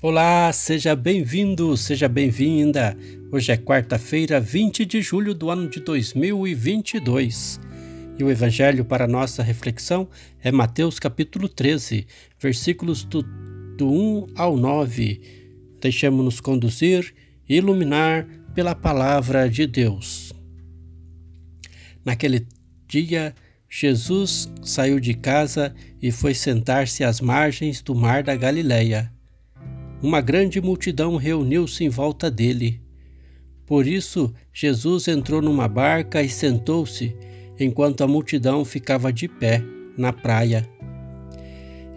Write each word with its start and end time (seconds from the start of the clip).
Olá, 0.00 0.52
seja 0.52 0.94
bem-vindo, 0.94 1.76
seja 1.76 2.08
bem-vinda. 2.08 2.96
Hoje 3.32 3.50
é 3.50 3.56
quarta-feira, 3.56 4.38
20 4.38 4.84
de 4.84 5.02
julho 5.02 5.34
do 5.34 5.50
ano 5.50 5.68
de 5.68 5.80
2022. 5.80 7.58
E 8.16 8.22
o 8.22 8.30
evangelho 8.30 8.84
para 8.84 9.08
nossa 9.08 9.42
reflexão 9.42 10.08
é 10.40 10.52
Mateus 10.52 11.00
capítulo 11.00 11.48
13, 11.48 12.06
versículos 12.38 13.02
do, 13.02 13.24
do 13.76 13.90
1 13.90 14.26
ao 14.36 14.56
9. 14.56 15.20
Deixemos-nos 15.80 16.40
conduzir 16.40 17.12
e 17.48 17.56
iluminar 17.56 18.24
pela 18.54 18.76
palavra 18.76 19.50
de 19.50 19.66
Deus. 19.66 20.32
Naquele 22.04 22.46
dia, 22.86 23.34
Jesus 23.68 24.48
saiu 24.62 25.00
de 25.00 25.14
casa 25.14 25.74
e 26.00 26.12
foi 26.12 26.34
sentar-se 26.34 27.02
às 27.02 27.20
margens 27.20 27.82
do 27.82 27.96
mar 27.96 28.22
da 28.22 28.36
Galileia 28.36 29.17
uma 30.02 30.20
grande 30.20 30.60
multidão 30.60 31.16
reuniu-se 31.16 31.84
em 31.84 31.88
volta 31.88 32.30
dele. 32.30 32.80
Por 33.66 33.86
isso, 33.86 34.32
Jesus 34.52 35.08
entrou 35.08 35.42
numa 35.42 35.68
barca 35.68 36.22
e 36.22 36.28
sentou-se, 36.28 37.14
enquanto 37.58 38.02
a 38.02 38.06
multidão 38.06 38.64
ficava 38.64 39.12
de 39.12 39.28
pé 39.28 39.62
na 39.96 40.12
praia. 40.12 40.66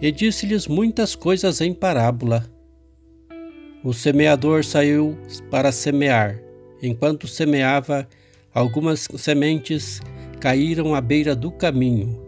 E 0.00 0.10
disse-lhes 0.10 0.66
muitas 0.66 1.14
coisas 1.14 1.60
em 1.60 1.72
parábola. 1.72 2.44
O 3.84 3.92
semeador 3.92 4.64
saiu 4.64 5.16
para 5.50 5.72
semear. 5.72 6.40
Enquanto 6.82 7.28
semeava, 7.28 8.08
algumas 8.52 9.06
sementes 9.16 10.00
caíram 10.40 10.94
à 10.94 11.00
beira 11.00 11.36
do 11.36 11.52
caminho, 11.52 12.20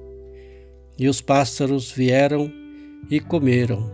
e 0.96 1.08
os 1.08 1.20
pássaros 1.20 1.90
vieram 1.90 2.50
e 3.10 3.18
comeram. 3.18 3.93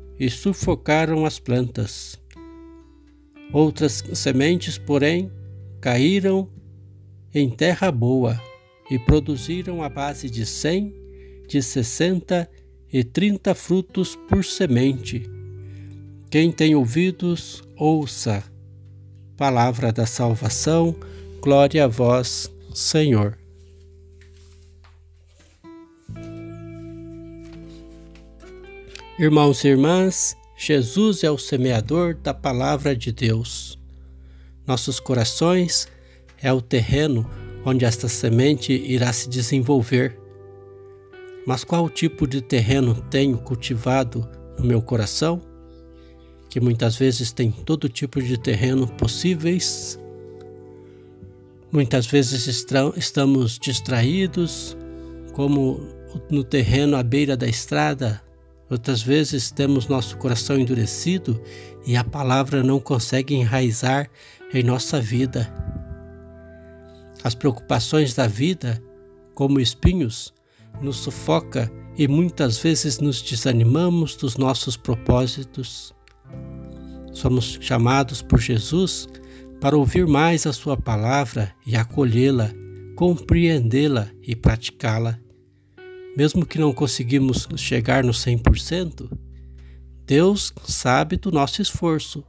e 0.21 0.29
sufocaram 0.29 1.25
as 1.25 1.39
plantas. 1.39 2.21
Outras 3.51 4.03
sementes, 4.13 4.77
porém, 4.77 5.31
caíram 5.81 6.47
em 7.33 7.49
terra 7.49 7.91
boa 7.91 8.39
e 8.91 8.99
produziram 8.99 9.81
a 9.81 9.89
base 9.89 10.29
de 10.29 10.45
cem, 10.45 10.93
de 11.47 11.59
sessenta 11.59 12.47
e 12.93 13.03
trinta 13.03 13.55
frutos 13.55 14.15
por 14.29 14.45
semente. 14.45 15.23
Quem 16.29 16.51
tem 16.51 16.75
ouvidos, 16.75 17.63
ouça. 17.75 18.43
Palavra 19.35 19.91
da 19.91 20.05
salvação, 20.05 20.95
glória 21.41 21.85
a 21.85 21.87
vós, 21.87 22.47
Senhor. 22.75 23.40
Irmãos 29.21 29.63
e 29.63 29.67
irmãs, 29.67 30.35
Jesus 30.57 31.23
é 31.23 31.29
o 31.29 31.37
semeador 31.37 32.15
da 32.15 32.33
palavra 32.33 32.95
de 32.95 33.11
Deus. 33.11 33.77
Nossos 34.65 34.99
corações 34.99 35.87
é 36.41 36.51
o 36.51 36.59
terreno 36.59 37.29
onde 37.63 37.85
esta 37.85 38.07
semente 38.07 38.73
irá 38.73 39.13
se 39.13 39.29
desenvolver. 39.29 40.17
Mas 41.45 41.63
qual 41.63 41.87
tipo 41.87 42.25
de 42.25 42.41
terreno 42.41 42.95
tenho 43.11 43.37
cultivado 43.37 44.27
no 44.57 44.65
meu 44.65 44.81
coração? 44.81 45.39
Que 46.49 46.59
muitas 46.59 46.95
vezes 46.95 47.31
tem 47.31 47.51
todo 47.51 47.87
tipo 47.87 48.19
de 48.19 48.39
terreno 48.39 48.87
possíveis. 48.87 49.99
Muitas 51.71 52.07
vezes 52.07 52.47
estamos 52.97 53.59
distraídos, 53.59 54.75
como 55.33 55.79
no 56.27 56.43
terreno 56.43 56.97
à 56.97 57.03
beira 57.03 57.37
da 57.37 57.47
estrada, 57.47 58.19
Outras 58.71 59.01
vezes 59.01 59.51
temos 59.51 59.89
nosso 59.89 60.17
coração 60.17 60.57
endurecido 60.57 61.41
e 61.85 61.97
a 61.97 62.05
palavra 62.05 62.63
não 62.63 62.79
consegue 62.79 63.35
enraizar 63.35 64.09
em 64.53 64.63
nossa 64.63 65.01
vida. 65.01 65.53
As 67.21 67.35
preocupações 67.35 68.13
da 68.13 68.27
vida, 68.27 68.81
como 69.35 69.59
espinhos, 69.59 70.33
nos 70.81 70.95
sufoca 70.95 71.69
e 71.97 72.07
muitas 72.07 72.59
vezes 72.59 72.99
nos 72.99 73.21
desanimamos 73.21 74.15
dos 74.15 74.37
nossos 74.37 74.77
propósitos. 74.77 75.93
Somos 77.11 77.59
chamados 77.59 78.21
por 78.21 78.39
Jesus 78.39 79.05
para 79.59 79.75
ouvir 79.75 80.07
mais 80.07 80.47
a 80.47 80.53
Sua 80.53 80.77
palavra 80.77 81.53
e 81.67 81.75
acolhê-la, 81.75 82.53
compreendê-la 82.95 84.07
e 84.23 84.33
praticá-la. 84.33 85.19
Mesmo 86.15 86.45
que 86.45 86.59
não 86.59 86.73
conseguimos 86.73 87.47
chegar 87.55 88.03
no 88.03 88.11
100%, 88.11 89.09
Deus 90.05 90.53
sabe 90.65 91.15
do 91.15 91.31
nosso 91.31 91.61
esforço. 91.61 92.23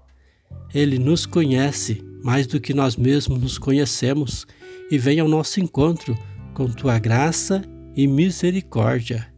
Ele 0.72 0.98
nos 0.98 1.26
conhece 1.26 2.02
mais 2.22 2.46
do 2.46 2.60
que 2.60 2.72
nós 2.72 2.96
mesmos 2.96 3.40
nos 3.40 3.58
conhecemos 3.58 4.46
e 4.90 4.96
vem 4.96 5.18
ao 5.18 5.28
nosso 5.28 5.60
encontro 5.60 6.16
com 6.54 6.66
tua 6.70 6.98
graça 6.98 7.62
e 7.96 8.06
misericórdia. 8.06 9.32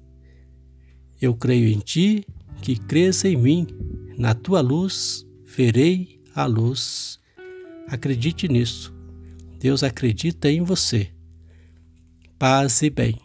Eu 1.20 1.34
creio 1.34 1.68
em 1.68 1.78
ti, 1.78 2.26
que 2.60 2.76
crês 2.76 3.24
em 3.24 3.36
mim, 3.36 3.66
na 4.18 4.34
tua 4.34 4.60
luz 4.60 5.26
verei 5.44 6.20
a 6.34 6.44
luz. 6.44 7.18
Acredite 7.88 8.48
nisso. 8.48 8.94
Deus 9.58 9.82
acredita 9.82 10.50
em 10.50 10.62
você. 10.62 11.08
Paz 12.38 12.82
e 12.82 12.90
bem. 12.90 13.18